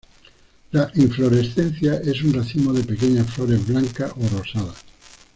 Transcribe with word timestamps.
La 0.71 0.89
inflorescencia 0.95 1.93
es 2.03 2.23
un 2.23 2.33
racimo 2.33 2.73
de 2.73 2.81
pequeñas 2.83 3.29
flores 3.35 3.67
blancas 3.67 4.11
o 4.19 4.27
rosadas. 4.35 4.83